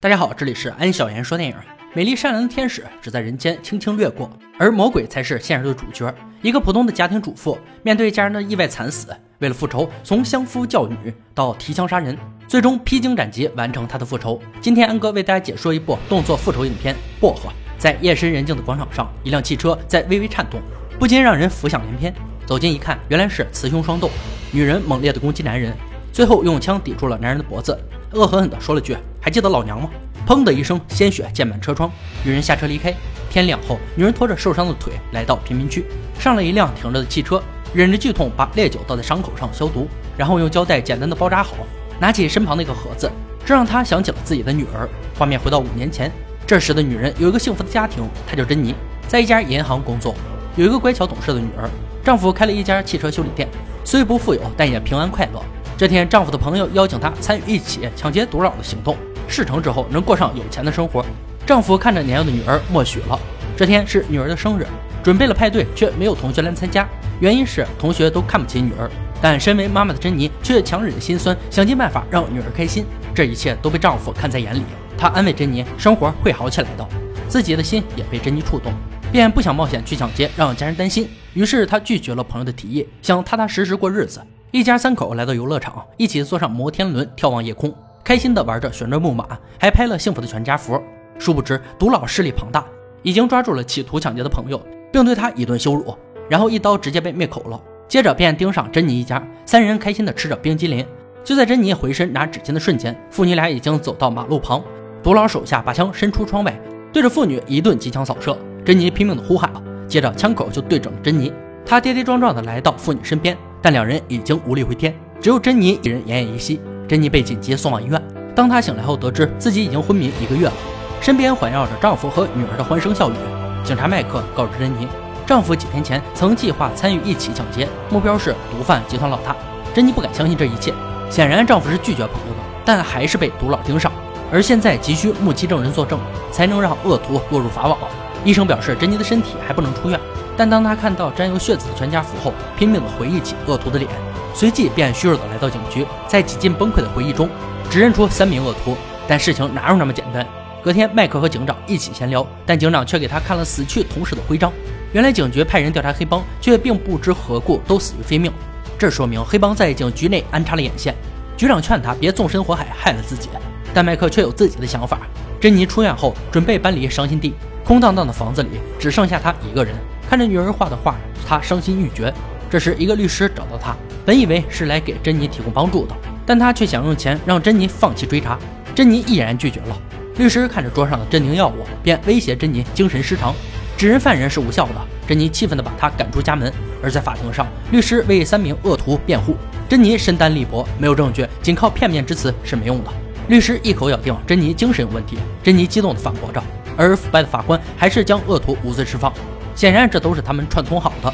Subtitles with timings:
[0.00, 1.56] 大家好，这里是安小言说电影。
[1.92, 6.14] 美丽善良的天使只在人间轻轻掠过，而魔鬼才是现实的主角。
[6.40, 9.08] 一个普通的家庭主妇，面对家人的意外惨死，
[9.40, 12.16] 为了复仇，从相夫教女到提枪杀人，
[12.46, 14.40] 最终披荆斩棘完成他的复仇。
[14.60, 17.48] 今天安哥为大家解说一部动作复仇影片《薄荷》。
[17.76, 20.60] 在夜深人静的广场上，一辆汽车在微微颤动，
[20.96, 22.14] 不禁让人浮想联翩。
[22.46, 24.08] 走近一看，原来是雌雄双斗，
[24.52, 25.76] 女人猛烈的攻击男人，
[26.12, 27.76] 最后用枪抵住了男人的脖子。
[28.12, 29.88] 恶狠狠地说了句：“还记得老娘吗？”
[30.26, 31.90] 砰的一声，鲜血溅满车窗。
[32.22, 32.92] 女人下车离开。
[33.30, 35.84] 天亮后，女人拖着受伤的腿来到贫民区，
[36.18, 37.42] 上了一辆停着的汽车，
[37.72, 41.54] 忍着剧痛把烈酒倒在伤口上消毒，然后用胶带简单的包扎好，
[42.00, 43.10] 拿起身旁的一个盒子，
[43.44, 44.88] 这让她想起了自己的女儿。
[45.18, 46.10] 画面回到五年前，
[46.46, 48.74] 这时的女人有一个幸福的家庭，她叫珍妮，
[49.06, 50.14] 在一家银行工作，
[50.56, 51.68] 有一个乖巧懂事的女儿，
[52.02, 53.48] 丈夫开了一家汽车修理店，
[53.84, 55.42] 虽不富有，但也平安快乐。
[55.76, 58.96] 这天，丈夫的朋友邀请她参与一起抢劫毒老的行动，
[59.28, 61.04] 事成之后能过上有钱的生活。
[61.46, 63.18] 丈夫看着年幼的女儿，默许了。
[63.56, 64.66] 这天是女儿的生日，
[65.02, 66.88] 准备了派对，却没有同学来参加，
[67.20, 68.90] 原因是同学都看不起女儿。
[69.20, 72.84] 但身为妈妈的珍妮却强忍着心酸，想尽办法让女儿开心。
[73.14, 74.62] 这一切都被丈夫看在眼里，
[74.96, 76.86] 他安慰珍妮，生活会好起来的。
[77.28, 78.72] 自己的心也被珍妮触动，
[79.10, 81.08] 便不想冒险去抢劫，让家人担心。
[81.34, 84.20] 于是他拒绝了朋友的提议，想踏踏实实过日子。
[84.52, 87.74] 一家三口来到游乐场，一起坐上摩天轮眺望夜空，
[88.08, 90.82] 开心地玩着旋转木马，还拍了幸福的全家福。
[91.18, 92.64] 殊不知，毒老势力庞大，
[93.02, 94.58] 已经抓住了企图抢劫的朋友，
[94.90, 95.94] 并对他一顿羞辱，
[96.26, 97.60] 然后一刀直接被灭口了。
[97.86, 100.86] 接着便盯上珍妮一家，三人开心地吃着冰激凌。
[101.22, 104.64] 就在珍妮回身拿纸巾的瞬间，父女俩已经走到马路旁，
[105.02, 106.58] 毒老手下把枪伸出窗外，
[106.90, 108.34] 对着妇女一顿机枪扫射。
[108.64, 109.52] 珍妮拼命地呼喊，
[109.86, 111.30] 接着枪口就对准了珍妮。
[111.66, 113.36] 他跌跌撞撞地来到妇女身边。
[113.60, 116.58] 但两人已经无力回天，只有珍妮一人奄奄一息。
[116.88, 118.02] 珍妮被紧急送往医院。
[118.34, 120.52] 当她醒来后，得知自己已经昏迷一个月了，
[121.00, 123.14] 身边环绕着丈夫和女儿的欢声笑语。
[123.62, 124.88] 警察麦克告知珍妮，
[125.26, 129.36] 丈夫几天前曾计划参与一起抢劫，目标是毒贩集团老大。
[129.74, 130.72] 珍妮不敢相信这一切，
[131.10, 133.92] 显然丈夫是拒绝朋友的，但还是被毒老盯上。
[134.32, 135.98] 而现在急需目击证人作证，
[136.32, 137.78] 才能让恶徒落入法网。
[138.24, 140.00] 医生表示，珍妮的身体还不能出院。
[140.36, 143.90] 但当他看到沾有血渍的全家福后，拼命地回忆起恶徒的脸，
[144.34, 147.28] 随即便虚弱地来到警局，在几近崩溃的回忆中，
[147.70, 148.76] 指认出三名恶徒。
[149.06, 150.26] 但事情哪有那么简单？
[150.62, 154.52] 隔天，麦克和警长一起闲聊，但警长却给他看了死去同事的徽章。
[154.92, 158.30] 原来警局派人调查黑帮，却并不知何故都死于非命，
[158.78, 160.94] 这说明黑帮在警局内安插了眼线。
[161.36, 163.28] 局长劝他别纵身火海害了自己，
[163.72, 164.98] 但麦克却有自己的想法。
[165.40, 167.32] 珍妮出院后，准备搬离伤心地，
[167.64, 169.74] 空荡荡的房子里只剩下他一个人。
[170.10, 170.96] 看着女儿画的画，
[171.26, 172.12] 他伤心欲绝。
[172.50, 173.76] 这时，一个律师找到他，
[174.06, 175.94] 本以为是来给珍妮提供帮助的，
[176.24, 178.38] 但他却想用钱让珍妮放弃追查。
[178.74, 179.78] 珍妮毅然拒绝了。
[180.16, 183.34] 律师看着桌上的镇定药物，便威胁珍妮精神失常，
[183.76, 184.74] 指认犯人是无效的。
[185.06, 186.52] 珍妮气愤地把他赶出家门。
[186.82, 189.36] 而在法庭上，律师为三名恶徒辩护，
[189.68, 192.90] 珍妮身单力薄，没有证据，仅靠片面之词是没用的。
[193.28, 195.18] 律师一口咬定珍妮精神有问题。
[195.42, 196.42] 珍妮激动地反驳着，
[196.76, 199.12] 而腐败的法官还是将恶徒无罪释放。
[199.54, 201.12] 显然，这都是他们串通好的。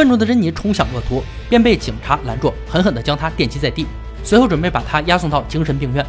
[0.00, 3.84] 愤怒的珍妮冲向恶徒，便被警察拦住，狠狠地将他电击在地，
[4.24, 6.02] 随后准备把他押送到精神病院。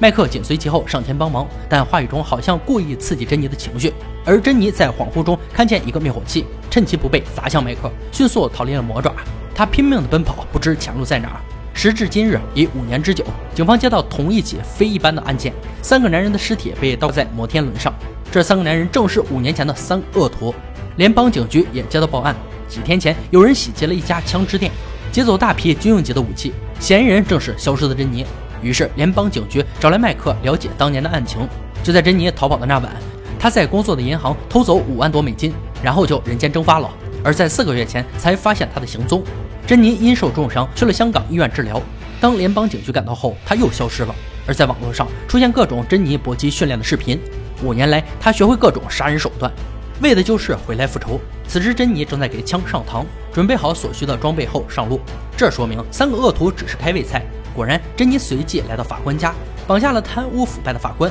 [0.00, 3.92] 麦克紧随其后上前帮忙，但话语中好像故意刺激珍妮的情绪。
[4.24, 9.14] 而珍妮在恍惚中看见一个灭火器，趁其不备砸向麦克，迅速逃离了魔爪。
[9.54, 11.40] 他拼命地奔跑，不知前路在哪。
[11.72, 13.24] 时至今日，已五年之久，
[13.54, 15.52] 警方接到同一起非一般的案件：
[15.82, 17.94] 三个男人的尸体被倒在摩天轮上。
[18.32, 20.52] 这三个男人正是五年前的三恶徒。
[20.96, 22.34] 联邦警局也接到报案，
[22.68, 24.70] 几天前有人洗劫了一家枪支店，
[25.12, 28.24] 劫走大批军用级的武器，嫌疑人正是消失的珍妮。
[28.62, 31.46] 于是联邦警局找来麦克了解当年的案情。
[31.82, 32.90] 就在珍妮逃跑的那晚，
[33.38, 36.90] 他在工作的银行偷走五万多美金，然后就人间蒸发了。
[37.22, 39.22] 而在四个月前才发现他的行踪。
[39.66, 41.80] 珍妮因受重伤去了香港医院治疗，
[42.20, 44.14] 当联邦警局赶到后，他又消失了。
[44.46, 47.20] 而在网络上出现各种珍妮搏击训练的视频，
[47.62, 49.52] 五年来他学会各种杀人手段。
[50.00, 51.20] 为的就是回来复仇。
[51.48, 55.00] 此时，珍妮正在给枪上膛，准备好所需的装备后上路。
[55.36, 57.24] 这说明三个恶徒只是开胃菜。
[57.54, 59.34] 果然，珍妮随即来到法官家，
[59.66, 61.10] 绑架了贪污腐败的法官，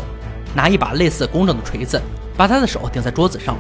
[0.54, 2.00] 拿一把类似公正的锤子，
[2.38, 3.58] 把他的手钉在桌子上，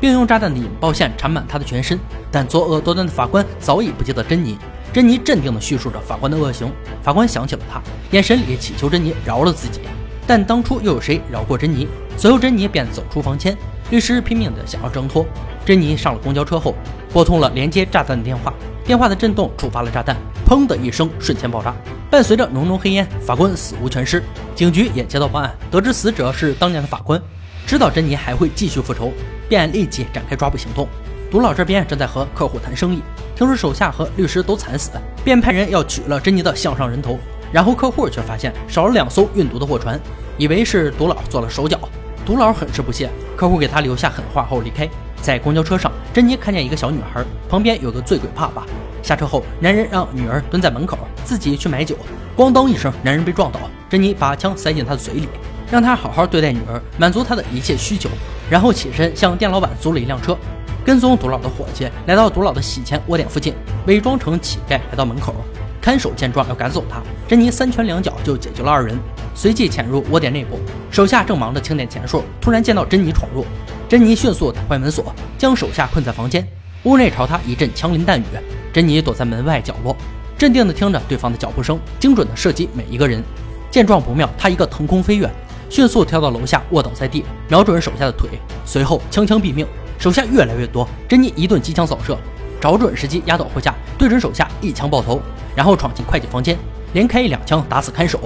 [0.00, 1.98] 并用炸弹的引爆线缠满他的全身。
[2.32, 4.58] 但作恶多端的法官早已不记得珍妮。
[4.92, 6.72] 珍妮镇定地叙述着法官的恶行。
[7.02, 7.80] 法官想起了他，
[8.10, 9.80] 眼神里祈求珍妮饶了自己。
[10.26, 11.86] 但当初又有谁饶过珍妮？
[12.16, 13.56] 随后，珍妮便走出房间。
[13.94, 15.24] 律师拼命地想要挣脱。
[15.64, 16.74] 珍妮上了公交车后，
[17.12, 18.52] 拨通了连接炸弹的电话，
[18.84, 21.72] 电话的震动触发了炸弹，砰的一声瞬间爆炸，
[22.10, 24.20] 伴随着浓浓黑烟，法官死无全尸。
[24.52, 27.22] 警局也接到报案，得知死者是当年的法官，
[27.68, 29.12] 知道珍妮还会继续复仇，
[29.48, 30.88] 便立即展开抓捕行动。
[31.30, 33.00] 毒老这边正在和客户谈生意，
[33.36, 34.90] 听说手下和律师都惨死，
[35.22, 37.16] 便派人要取了珍妮的项上人头。
[37.52, 40.00] 然后客户却发现少了两艘运毒的货船，
[40.36, 41.78] 以为是毒老做了手脚。
[42.24, 44.88] 毒老很是不屑，客户给他留下狠话后离开。
[45.20, 48.64] 在公交车上，珍妮看见一个小女孩，旁边有个醉鬼爸爸。
[49.02, 51.96] 下车后，男人让女儿蹲在门口，自己去买酒。
[52.36, 55.28] 咣当一声，男人被撞倒，珍妮把枪塞进他的嘴里，
[55.70, 58.08] 让他好好对待女儿，满足他的一切需求。
[58.50, 60.36] 然后起身向店老板租了一辆车，
[60.84, 63.54] 跟踪毒老的伙计来到毒老的洗钱窝点附近，
[63.86, 65.34] 伪装成乞丐来到门口。
[65.80, 68.98] 看守见状要赶走他，珍妮三拳两脚就解决了二人，
[69.34, 70.58] 随即潜入窝点内部。
[70.90, 73.44] 手下正忙着清点钱数，突然见到珍妮闯入，
[73.88, 76.46] 珍妮迅速打坏门锁，将手下困在房间。
[76.84, 78.24] 屋内朝他一阵枪林弹雨，
[78.72, 79.96] 珍妮躲在门外角落，
[80.38, 83.22] 镇定地听着对方的脚步声，精准地射击每一个人。
[83.70, 85.28] 见状不妙，他一个腾空飞跃，
[85.68, 88.28] 迅速跳到楼下，卧倒在地，瞄准手下的腿，
[88.64, 89.66] 随后枪枪毙命。
[89.98, 92.18] 手下越来越多，珍妮一顿机枪扫射，
[92.60, 95.20] 找准时机压倒货架，对准手下一枪爆头。
[95.56, 96.58] 然后闯进会计房间，
[96.92, 98.20] 连开一两枪打死看守，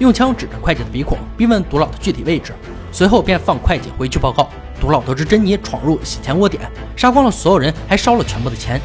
[0.00, 2.54] 用枪指着会计的鼻孔，逼问毒老的具体位置。
[2.90, 4.48] 随后便放会计回去报告。
[4.80, 6.62] 毒老得知珍妮闯入洗钱窝点，
[6.96, 8.80] 杀光了所有人，还烧了全部的钱。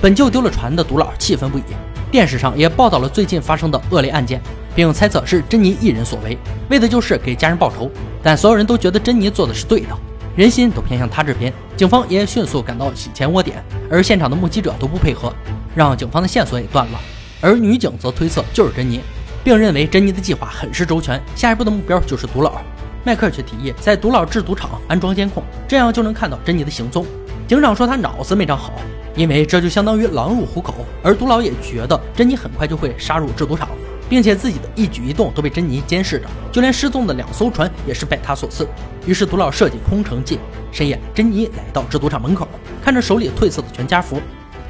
[0.00, 1.62] 本就丢了船的毒老气愤不已。
[2.08, 4.40] 电视上也报道了最近发生的恶劣案件，
[4.72, 6.38] 并猜测是珍妮一人所为，
[6.68, 7.90] 为的就是给家人报仇。
[8.22, 9.88] 但所有人都觉得珍妮做的是对的，
[10.36, 11.52] 人心都偏向他这边。
[11.76, 15.34] 警方也迅速赶到洗钱窝点，而现场的目击者都不配合，
[15.74, 17.00] 让警方的线索也断了。
[17.40, 19.00] 而女警则推测就是珍妮，
[19.42, 22.60] 并认为珍妮的计划很是周全，下一步的目标就是毒老。
[23.04, 27.06] 迈克尔却提议在毒老制毒厂安装监控，这样就能看到珍妮的行踪。
[27.48, 28.74] 警长说他脑子没长好，
[29.16, 30.74] 因为这就相当于狼入虎口。
[31.02, 33.68] 而毒老也觉得珍妮很快就会杀入制毒厂，
[34.08, 38.68] 并且自己的一举一动都被珍妮监视着，就连失踪的两艘船也是拜他所赐。
[39.06, 40.38] 于是毒老设计空城计。
[40.70, 42.46] 深夜，珍妮来到制毒厂门口，
[42.84, 44.20] 看着手里褪色的全家福。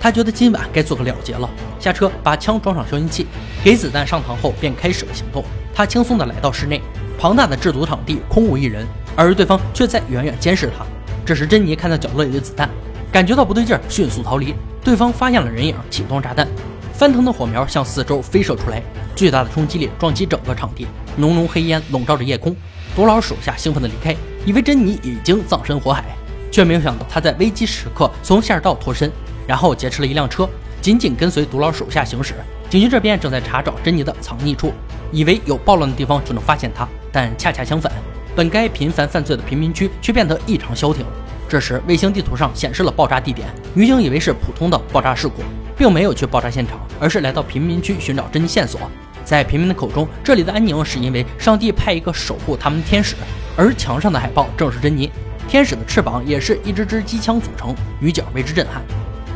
[0.01, 1.47] 他觉得今晚该做个了结了，
[1.79, 3.27] 下车把枪装上消音器，
[3.63, 5.45] 给子弹上膛后便开始了行动。
[5.75, 6.81] 他轻松地来到室内，
[7.19, 10.87] 庞大的制毒场地空无一人，而对方却在远远监视他。
[11.27, 12.67] 这时，珍妮看到角落里的子弹，
[13.13, 14.55] 感觉到不对劲，迅速逃离。
[14.83, 16.49] 对方发现了人影，启动炸弹，
[16.95, 18.83] 翻腾的火苗向四周飞射出来，
[19.15, 20.87] 巨大的冲击力撞击整个场地，
[21.17, 22.57] 浓浓黑烟笼罩着夜空。
[22.97, 26.03] 毒老手下兴奋地离开，以为珍妮已经葬身火海，
[26.51, 29.13] 却没有想到他在危机时刻从下水道脱身。
[29.47, 30.49] 然后劫持了一辆车，
[30.81, 32.35] 紧紧跟随毒老手下行驶。
[32.69, 34.73] 警局这边正在查找珍妮的藏匿处，
[35.11, 37.93] 以为有暴乱的地方就能发现她，但恰恰相反，
[38.37, 41.05] 本该频繁犯罪的贫民区却变得异常消停。
[41.49, 45.43] 这时，卫星地图上显示了爆炸地点，女警以为是普通的爆炸事故，
[45.77, 48.81] 并没有去爆炸现场，而是来到贫民区寻找珍妮线索。
[49.25, 53.17] 在平民的口中，这里的安宁是因为上帝派一个守护他们的天使，
[53.57, 55.11] 而墙上的海报正是珍妮，
[55.49, 58.81] 天使的翅膀也是一支支机枪组成，女警为之震撼。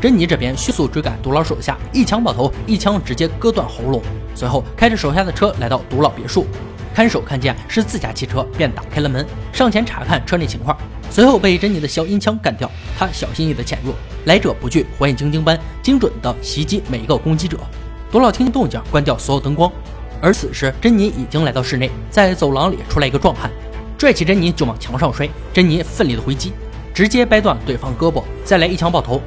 [0.04, 4.02] 珍妮这边迅速追赶毒老手下，一枪爆头，一枪直接割断喉咙。
[4.34, 6.46] 随后开着手下的车来到毒老别墅，
[6.94, 10.76] 看守看见是自家汽车，便打开了门，上前查看车内情况。
[11.08, 13.94] 随后被珍妮的消音枪干掉，他小心翼翼地潜入，
[14.26, 17.56] 来者不拒，火眼金睛般精准地袭击每一个攻击者。
[18.12, 19.72] 毒老听动静，关掉所有灯光。
[20.20, 23.50] 而此时珍妮已经来到室内，在走廊里出来一个壮汉，
[23.96, 25.26] 拽起珍妮就往墙上摔。
[25.54, 26.52] 珍妮奋力的回击，
[26.92, 29.18] 直接掰断对方胳膊，再来一枪爆头。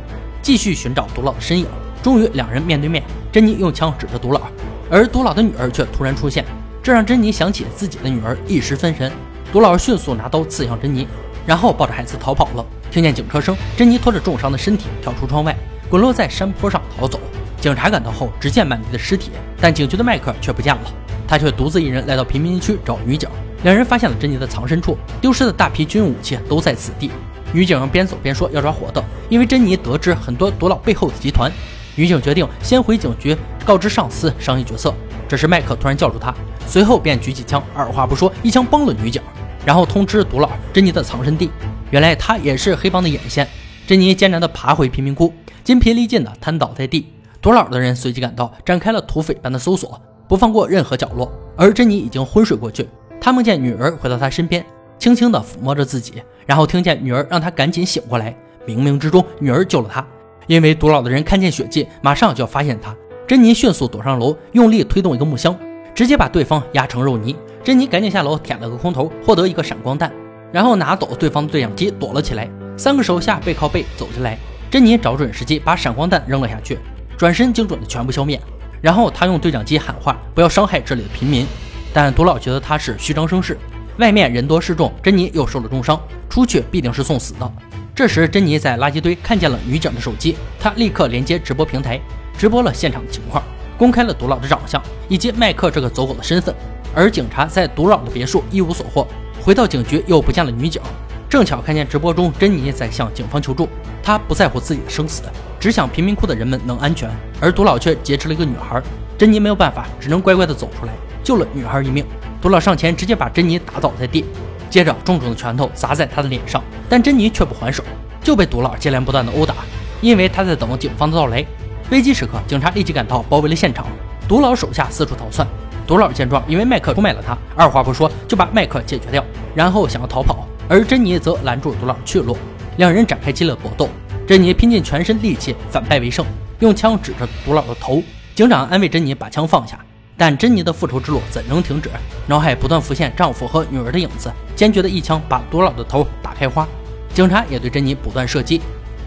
[0.48, 1.68] 继续寻找毒老的身影，
[2.02, 3.04] 终于两人面对面。
[3.34, 4.44] 珍妮用枪指着毒老，
[4.90, 6.46] 而毒老的女儿却突然出现，
[6.82, 9.12] 这让珍妮想起自己的女儿，一时分神。
[9.52, 11.06] 毒老迅速拿刀刺向珍妮，
[11.46, 12.66] 然后抱着孩子逃跑了。
[12.90, 15.54] 听见警车声，珍妮拖着重伤的身体跳出窗外，
[15.90, 17.20] 滚落在山坡上逃走。
[17.60, 20.82] 警察赶到后，只见满地的尸体，但警局的麦克却不见了。
[21.28, 23.28] 他却独自一人来到贫民区找女警。
[23.64, 27.12] 两人发现了珍妮的藏身处，丢失的大批军用武器都在此地。
[27.52, 31.52] 女警边走边说要抓活的，因为珍妮得知很多毒老背后的集团。
[31.96, 34.94] 女警决定先回警局告知上司商议决策。
[35.28, 36.34] 这时麦克突然叫住他，
[36.68, 39.22] 随后便举起枪，二话不说一枪崩了女警，
[39.66, 41.50] 然后通知毒老珍妮的藏身地。
[41.90, 43.48] 原来他也是黑帮的眼线。
[43.88, 47.08] 珍妮艰难地爬回贫民窟，筋疲力尽地瘫倒在地。
[47.42, 51.32] 毒老的人随即赶到，展开了土匪般的搜索，不放过任何角落。
[51.56, 52.88] 而珍妮已经昏睡过去，
[53.20, 54.66] 他梦见女儿回到他身边。
[55.00, 58.36] 轻轻地抚摸着自己，然后听见女儿让他赶紧醒过来。
[58.68, 60.06] 冥冥之中，女儿救了他。
[60.46, 62.96] 因为毒老的人看见血迹，马上就要发现他。
[63.26, 65.58] 珍妮迅速躲上楼，用力推动一个木箱，
[65.96, 67.36] 直接把对方压成肉泥。
[67.64, 70.12] 珍妮赶紧下楼舔了个空头，获得一个闪光弹，
[70.52, 72.50] 然后拿走对方的对讲机，躲了起来。
[72.78, 74.38] 三个手下背靠背走进来，
[74.70, 76.78] 珍妮找准时机把闪光弹扔了下去，
[77.18, 78.40] 转身精准的全部消灭。
[78.80, 81.46] 然后他用对讲机喊话，不要伤害这里的平民。
[81.94, 83.58] 但独老觉得他是虚张声势，
[83.98, 87.52] 外面人多势众，珍妮又受了重伤，出去必定是送死的。
[87.98, 92.00] 这时，珍妮在垃圾堆看见了女警的手机，她立刻连接直播平台，
[92.38, 93.44] 直播了现场情况，
[93.76, 96.54] 公开了独老的长相以及麦克这个走狗的身份。
[96.94, 99.08] 而警察在独老的别墅一无所获，
[99.42, 100.80] 回到警局又不见了女警，
[101.28, 103.68] 正巧看见直播中珍妮在向警方求助，
[104.04, 105.24] 她不在乎自己的生死，
[105.60, 107.10] 只想贫民窟的人们能安全，
[107.42, 108.80] 而独老却劫持了一个女孩，
[109.18, 110.94] 珍妮没有办法，只能乖乖的走出来。
[111.24, 112.06] 救了女孩一命，
[112.40, 114.24] 独老上前直接把珍妮打倒在地，
[114.70, 117.84] 接着重重的拳头砸在他的脸上，但珍妮却不还手，
[118.22, 119.56] 就被独老接连不断的殴打，
[120.02, 121.46] 因为他在等警方的到来。
[121.90, 123.86] 危机时刻，警察立即赶到，包围了现场。
[124.28, 125.48] 独老手下四处逃窜，
[125.88, 129.24] 独老见状，因为麦克出卖了他，二话不说就把麦克解决掉，
[129.56, 132.38] 然后想要逃跑，而珍妮则拦住独老去路，
[132.76, 133.88] 两人展开激烈搏斗。
[134.28, 136.26] 珍妮拼尽全身力气反败为胜，
[136.60, 138.04] 用枪指着独老的头，
[138.36, 139.80] 警长安慰珍妮把枪放下。
[140.18, 141.92] 但珍妮的复仇之路怎能停止？
[142.26, 146.68] 脑海不断浮现丈夫和女儿的影子，坚决的一枪把多老的头打开花。
[147.14, 148.60] 警察也对珍妮不断射击，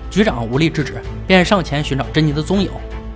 [0.08, 2.70] 局长无力制止，便上前寻找珍妮的踪影，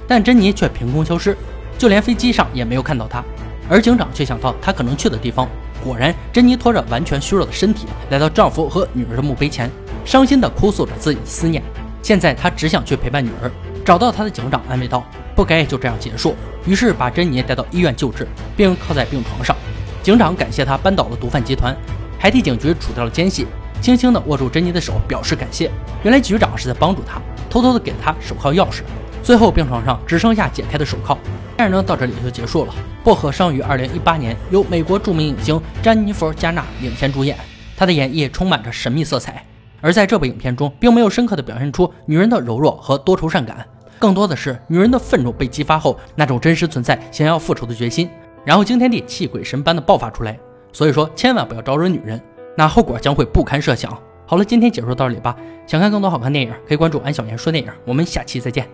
[0.08, 1.36] 但珍妮却凭空消失，
[1.78, 3.22] 就连飞机上也没有看到她。
[3.68, 5.48] 而警长却想到她可能去的地方，
[5.82, 9.70] 果然，珍妮拖着完全虚弱的身体来到丈夫和女儿的墓碑前，
[10.04, 11.62] 伤心地哭诉着自己的思念。
[12.02, 13.50] 现在她只想去陪伴女儿。
[13.84, 15.04] 找到她的警长安慰道
[15.36, 16.34] ：“不该就这样结束。”
[16.66, 19.56] 于是把珍妮带到医院救治，并靠在病床上。
[20.02, 21.74] 警长感谢他扳倒了毒贩集团，
[22.18, 23.46] 还替警局除掉了奸细，
[23.80, 25.70] 轻轻地握住珍妮的手表示感谢。
[26.02, 28.82] 原来局长是在帮助他，偷偷地给他手铐钥匙。
[29.22, 31.16] 最后病床上只剩下解开的手铐。
[31.56, 32.74] 电影呢到这里就结束了。
[33.02, 37.38] 薄荷生于二零一八年，由美国著名影星詹妮弗·加纳领衔主演，
[37.76, 39.42] 她的演绎充满着神秘色彩。
[39.80, 43.66] 而在这部影片中，并没有深刻地表现出女人的柔弱和多愁善感。
[43.98, 48.08] 更多的是女人的愤怒被激发后那种真实存在、想要复仇的决心，
[48.44, 50.38] 然后惊天地泣鬼神般的爆发出来。
[50.72, 52.20] 所以说，千万不要招惹女人，
[52.56, 53.96] 那后果将会不堪设想。
[54.26, 55.36] 好了，今天解说到这里吧。
[55.66, 57.70] 想看更多好看电影，可以关注安小言说电影。
[57.84, 58.68] 我们下期再见。